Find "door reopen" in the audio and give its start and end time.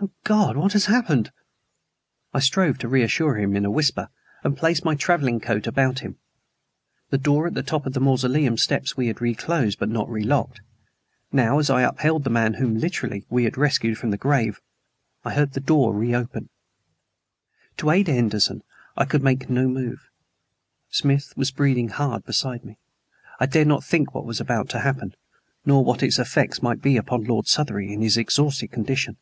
15.58-16.48